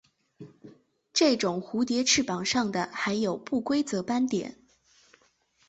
[1.13, 4.57] 这种蝴蝶翅膀上的还有不规则斑点。